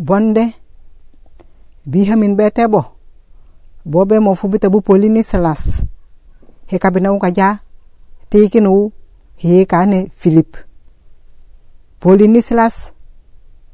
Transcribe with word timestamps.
bonde 0.00 0.56
biha 1.84 2.16
min 2.16 2.32
bete 2.32 2.64
bo 2.72 2.80
bo 3.84 4.04
be 4.08 4.16
mo 4.16 4.32
fu 4.32 4.48
bita 4.48 4.72
bu 4.72 4.80
polini 4.80 5.20
salas 5.20 5.84
he 6.68 6.78
kabina 6.80 7.12
ka 7.20 7.28
ja 7.28 7.60
tikinu 8.30 8.92
he 9.36 9.66
kane 9.66 10.08
philip. 10.16 10.56
Polini 12.00 12.40
salas 12.40 12.92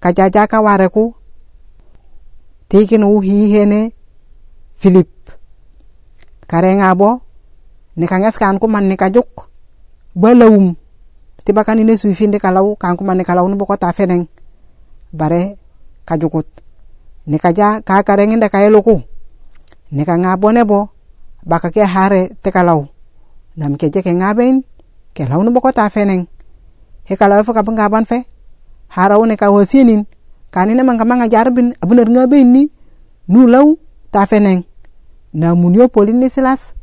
ka 0.03 0.11
ja 0.17 0.47
ka 0.47 0.58
ware 0.62 0.89
ku 0.89 1.15
tikinu 2.69 3.21
hi 3.21 3.53
hene 3.53 3.93
philip. 4.74 5.11
Karenga 6.51 6.95
bo 6.95 7.21
ne 7.97 8.06
ka 8.06 8.19
ngas 8.19 8.38
kan 8.38 8.58
ku 8.58 8.67
man 8.67 8.88
ne 8.88 8.97
ka 8.97 9.11
juk 9.15 9.51
balawum 10.15 10.74
tibakan 11.45 11.83
ine 11.83 11.95
suifinde 11.95 12.38
kalau 12.43 12.74
kan 12.74 12.97
ku 12.99 13.04
man 13.04 13.19
ne 13.19 13.24
kalau 13.24 13.47
nu 13.47 13.54
boko 13.54 13.77
ta 13.77 13.93
feneng. 13.93 14.27
Bare 15.13 15.65
ka 16.07 16.15
jukut 16.15 16.47
ni 17.27 17.43
ka 17.43 17.51
ja 17.51 17.83
ka 17.83 18.07
karenginde 18.07 18.47
ka 18.47 18.62
eluku 18.62 19.03
ni 19.91 20.07
ka 20.07 20.15
nga 20.15 20.39
bone 20.39 20.63
bo 20.63 20.97
baka 21.47 21.71
ke 21.71 21.87
hare 21.87 22.35
te 22.43 22.51
kalau. 22.51 22.91
Nam 23.57 23.79
ke 23.79 23.87
je 23.89 24.03
ke 24.03 24.11
nga 24.11 24.35
ben 24.35 24.66
ke 25.15 25.23
law 25.30 25.41
nu 25.41 25.55
boko 25.55 25.71
ta 25.71 25.87
feneng. 25.89 26.27
He 27.07 27.15
kalau 27.15 27.39
fo 27.47 27.55
ka 27.55 27.63
banga 27.63 27.87
ban 27.89 28.03
fe 28.05 28.27
haraw 28.91 29.23
ne 29.25 29.39
ka 29.39 29.49
wasinin 29.49 30.05
kanine 30.51 30.83
man 30.83 30.99
ka 30.99 31.07
manga 31.07 31.30
jarbin 31.30 31.73
abunar 31.79 32.11
nga 32.11 32.27
ben 32.27 32.51
ni 32.51 32.66
nu 33.30 33.47
law 33.47 33.79
ta 34.11 34.27
feneng. 34.27 34.66
Na 35.33 35.55
munyo 35.55 35.87
polin 35.87 36.19
ni 36.19 36.29
silas 36.29 36.75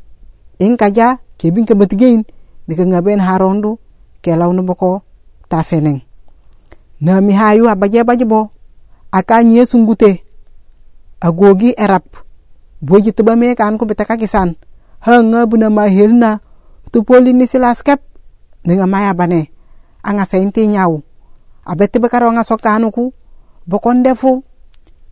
in 0.58 0.80
kaja 0.80 1.20
kebin 1.38 1.68
ke 1.68 1.76
betigein 1.76 2.24
bika 2.64 2.88
ngaben 2.88 3.20
harondu 3.20 3.78
ke 4.24 4.32
launu 4.32 4.64
boko 4.64 5.04
ta 5.52 5.60
feneng. 5.60 6.00
Na 7.04 7.20
mi 7.20 7.36
hayu 7.36 7.68
abaje 7.68 8.00
baje 8.08 8.24
bo 8.24 8.53
aka 9.14 9.44
nye 9.46 9.66
sungute. 9.66 10.26
Agogi 11.22 11.78
erap. 11.78 12.04
Boji 12.82 13.14
teba 13.14 13.38
me 13.38 13.54
kan 13.56 13.78
ko 13.78 13.86
betaka 13.86 14.18
kisan. 14.18 14.58
Hanga 15.06 15.46
buna 15.46 15.70
mahilna 15.70 16.42
tu 16.92 17.06
polin 17.06 17.38
ni 17.38 17.46
silas 17.48 17.86
kep 17.86 18.02
ninga 18.66 18.90
maya 18.90 19.14
bane. 19.14 19.54
Anga 20.04 20.26
senti 20.26 20.68
nyawu 20.68 21.02
abete 21.66 22.00
bekaro 22.00 22.28
anga 22.28 22.44
sokanu 22.44 22.92
ku 22.92 23.14
bokon 23.68 24.04
defu 24.04 24.44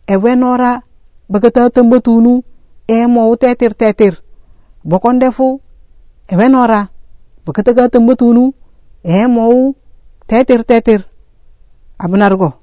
ewenora 0.06 0.82
bagata 1.28 1.70
tambatunu 1.70 2.44
e 2.86 3.06
mowu 3.06 3.36
tetir 3.36 3.72
tetir. 3.72 4.20
Bokon 4.84 5.18
defu 5.18 5.60
e 6.28 6.36
wenora 6.36 6.88
bakataga 7.46 7.88
tambatunu 7.88 8.52
e 9.04 9.26
mowu 9.26 9.74
tetir 10.26 10.64
tetir. 10.64 11.08
Abnargo 11.98 12.61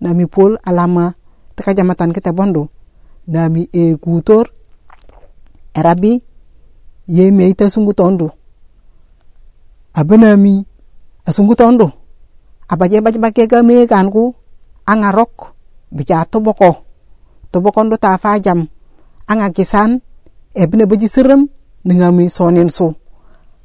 nami 0.00 0.26
pol 0.26 0.56
alama 0.64 1.14
teka 1.54 1.74
jamatan 1.74 2.12
kita 2.12 2.32
bondo 2.32 2.68
nami 3.26 3.68
e. 3.72 3.94
Gutor 3.94 4.48
erabi 5.74 6.22
ye 7.06 7.30
meita 7.30 7.70
sungu 7.70 7.92
tondo 7.92 8.30
abanami 9.94 10.66
asungu 11.26 11.54
tondo 11.54 11.92
abaje 12.68 13.00
baje 13.00 13.18
bakke 13.18 13.46
ga 13.46 13.62
me 13.62 13.86
kanku 13.86 14.34
anga 14.86 15.10
rok 15.12 15.54
bija 15.90 16.24
toboko 16.24 16.90
tobokondo 17.50 17.96
ta 17.98 18.18
fa 18.18 18.38
jam. 18.38 18.66
Anga 19.26 19.50
gisan 19.50 20.00
e 20.54 20.66
bina 20.66 20.86
baji 20.86 21.08
sirram 21.08 21.46
ninga 21.84 22.10
mi 22.12 22.30
sonen 22.30 22.70
so. 22.70 22.94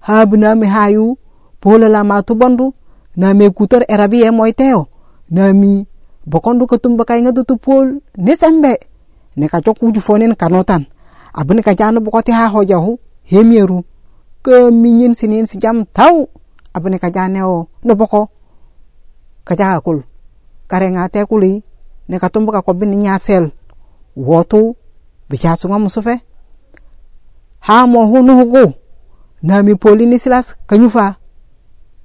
Ha 0.05 0.25
bina 0.25 0.55
mi 0.55 0.67
hayu 0.67 1.17
pola 1.61 1.89
la 1.89 2.03
ma 2.03 2.22
tubandu 2.22 2.73
na 3.16 3.33
me 3.33 3.49
kutar 3.49 3.86
erabi 3.88 4.25
e 4.25 4.31
moy 4.31 4.53
teo 4.53 4.88
na 5.30 5.53
mi 5.53 5.86
bokondu 6.26 6.68
ko 6.68 6.78
tumba 6.78 7.06
kay 7.06 7.22
ngadu 7.22 7.45
tu 7.45 7.58
pol 7.58 8.02
ne 8.18 8.34
sembe. 8.36 8.73
Ne 9.38 9.48
ka 9.48 9.62
joku 9.62 9.92
ju 9.94 10.02
fonen 10.02 10.36
kanotan. 10.36 10.86
Abune 11.34 11.62
ka 11.62 11.76
janu 11.76 12.00
bokoti 12.02 12.32
ha 12.32 12.50
hojahu 12.50 13.00
hemieru 13.23 13.83
ke 14.44 14.72
minyin 14.72 15.14
sinin 15.14 15.45
si 15.45 15.58
jam 15.58 15.86
taw 15.86 16.26
abune 16.73 16.98
ka 16.99 17.10
jane 17.11 17.44
o 17.44 17.67
no 17.83 17.95
boko. 17.95 18.30
Ka 19.44 19.55
jaga 19.55 19.82
kul. 19.82 20.04
Kare 20.67 20.89
nga 20.89 21.10
te 21.10 21.26
kuli. 21.26 21.64
Ne 22.10 22.20
ka 22.20 22.30
tumba 22.30 22.52
ka 22.52 22.61
ko 22.61 22.73
bin 22.73 22.95
nya 22.95 23.20
sel 23.20 23.52
wotu 24.16 24.76
bicha 25.30 25.55
sunga 25.55 25.80
musufe. 25.80 26.22
Ha 27.67 27.88
mo 27.88 28.05
hunu 28.05 28.33
hugu 28.39 28.73
na 29.44 29.64
mi 29.64 29.76
polini 29.76 30.20
silas 30.20 30.55
kanyufa 30.67 31.17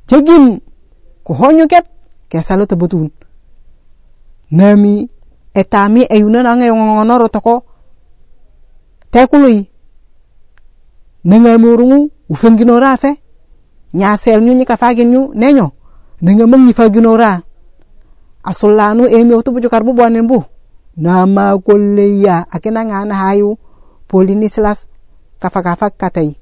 jagim 0.09 0.61
ko 1.25 1.35
honyu 1.35 1.67
ket. 1.69 1.87
Ke 2.31 2.43
salo 2.43 2.67
tabutun 2.67 3.11
nami. 4.51 5.09
Etami 5.55 6.07
eyuna 6.07 6.43
na 6.43 6.57
ngai 6.57 6.71
ngongonoro 6.71 7.29
toko. 7.29 7.63
Tekului 9.11 9.67
nanga 11.25 11.59
murungu 11.59 12.11
ufenginora 12.31 12.97
fe. 12.97 13.19
Nya 13.95 14.17
sel 14.17 14.41
nyu 14.41 14.55
nyika 14.55 14.77
fagin 14.77 15.11
nenyo. 15.35 15.73
Nanga 16.23 16.47
mangi 16.47 16.73
faginora 16.73 17.43
asullanu 18.43 19.07
emi 19.07 19.35
otu 19.35 19.53
buju 19.53 19.69
karbu 19.69 19.93
bonen 19.93 20.27
bu 20.27 20.45
nama 20.97 21.59
kolleya 21.59 22.47
akena 22.51 22.85
ngana 22.85 23.15
hayu. 23.15 23.59
Polini 24.07 24.49
silas 24.49 24.87
kafa 25.41 25.63
kafa 25.63 25.91
katai 25.91 26.37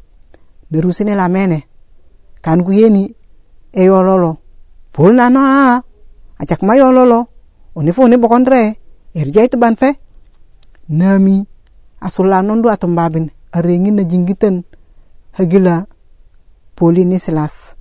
derusine 0.71 1.15
la 1.17 1.29
mene. 1.29 1.65
Kan 2.43 2.61
gu 2.61 2.73
yeni 2.73 3.15
e 3.73 3.85
yololo. 3.85 4.37
Pol 4.93 5.15
na 5.17 5.29
a 5.33 5.83
ajak 6.39 6.63
ma 6.63 6.77
yololo 6.77 7.38
oni 7.79 7.95
fo 7.95 8.11
ni 8.11 8.19
bokondre 8.19 8.75
erja 9.15 9.47
itu 9.47 9.55
ban 9.55 9.79
fe 9.79 9.95
nami 10.91 11.47
asulla 12.03 12.43
nondu 12.43 12.69
atom 12.69 12.95
babin. 12.95 13.31
Arengin 13.49 13.97
na 13.97 14.05
jingitan 14.05 14.61
hagila 15.33 15.87
polini 16.77 17.17
silas 17.17 17.73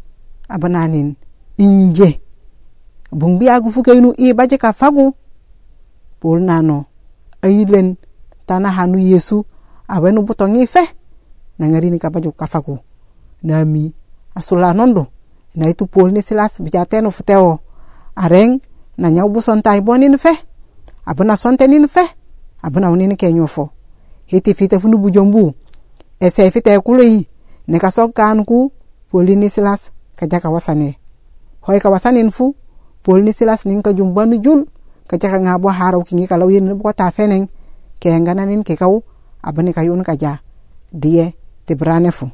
abananin. 0.47 1.19
Inje. 1.57 2.21
Bung 3.11 3.35
bi 3.35 3.49
agu 3.49 3.67
fuke 3.67 3.91
nu 3.99 4.13
i 4.15 4.31
baje 4.31 4.55
ka 4.55 4.71
fagu. 4.71 5.11
Pol 6.19 6.39
nano. 6.39 6.85
Ayilen 7.43 7.99
tana 8.47 8.71
hanu 8.71 8.95
yesu. 8.95 9.43
Awenu 9.87 10.23
butongi 10.23 10.67
fe. 10.67 10.87
Na 11.59 11.67
ngari 11.67 11.91
ni 11.91 11.99
kabaju 11.99 12.31
kafaku 12.31 12.79
nami 13.43 13.93
asula 14.35 14.73
nondo 14.73 15.07
na 15.55 15.69
itu 15.69 15.85
pol 15.85 16.11
ni 16.11 16.21
silas 16.21 16.61
bijate 16.61 17.01
no 17.01 17.11
futeo 17.11 17.59
areng 18.15 18.61
na 18.97 19.09
nyau 19.11 19.29
bu 19.29 19.41
sontai 19.41 19.81
bonin 19.81 20.17
fe. 20.17 20.33
Abuna 21.05 21.35
sontenin 21.35 21.87
fe. 21.87 22.01
Abuna 22.61 22.91
unini 22.91 23.15
kenyo 23.15 23.47
fo. 23.47 23.69
Hiti 24.25 24.53
fite 24.53 24.79
funu 24.79 24.97
bujombu 24.97 25.53
ese 26.19 26.51
fite 26.51 26.79
kuloi 26.79 27.27
ne 27.67 27.79
kasok 27.79 28.13
kan 28.13 28.43
ku 28.43 28.71
pol 29.11 29.23
ni 29.23 29.49
silas 29.49 29.91
kajaka 30.15 30.49
wasane 30.49 30.97
hoy 31.61 31.79
ka 31.79 31.89
wasanin 31.89 32.31
fu 32.31 32.55
pol 33.03 33.21
ni 33.23 33.31
silas 33.33 33.65
nin 33.65 33.81
ka 33.81 33.93
jumbanu 33.93 34.41
jul 34.41 34.65
kajaka 35.07 35.39
ngabo 35.39 35.69
haraw 35.69 36.03
kingi 36.03 36.27
kalau 36.27 36.49
yin 36.49 36.67
ko 36.79 36.91
ta 36.93 37.11
feneng. 37.11 37.47
Ke 37.99 38.13
ngananin 38.13 38.61
ke 38.61 38.75
kau 38.77 39.03
abani 39.41 39.73
kayun 39.73 40.03
kaja. 40.03 40.41
Die 40.91 41.33
te 41.65 41.75
brane 41.75 42.11
fu 42.11 42.27